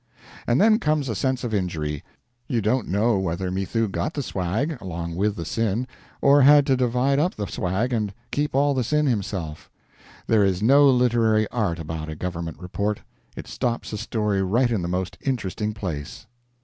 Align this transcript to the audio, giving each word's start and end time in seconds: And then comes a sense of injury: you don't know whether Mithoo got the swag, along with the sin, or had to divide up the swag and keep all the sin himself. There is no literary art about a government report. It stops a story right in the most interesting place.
And 0.47 0.59
then 0.59 0.79
comes 0.79 1.09
a 1.09 1.15
sense 1.15 1.43
of 1.43 1.53
injury: 1.53 2.03
you 2.47 2.59
don't 2.59 2.87
know 2.87 3.19
whether 3.19 3.51
Mithoo 3.51 3.87
got 3.87 4.15
the 4.15 4.23
swag, 4.23 4.81
along 4.81 5.15
with 5.15 5.35
the 5.35 5.45
sin, 5.45 5.85
or 6.21 6.41
had 6.41 6.65
to 6.65 6.75
divide 6.75 7.19
up 7.19 7.35
the 7.35 7.45
swag 7.45 7.93
and 7.93 8.11
keep 8.31 8.55
all 8.55 8.73
the 8.73 8.83
sin 8.83 9.05
himself. 9.05 9.69
There 10.25 10.43
is 10.43 10.59
no 10.63 10.89
literary 10.89 11.47
art 11.49 11.77
about 11.77 12.09
a 12.09 12.15
government 12.15 12.57
report. 12.59 13.01
It 13.35 13.45
stops 13.47 13.93
a 13.93 13.97
story 13.99 14.41
right 14.41 14.71
in 14.71 14.81
the 14.81 14.87
most 14.87 15.19
interesting 15.21 15.71
place. 15.71 16.25